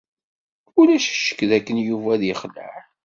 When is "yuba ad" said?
1.87-2.23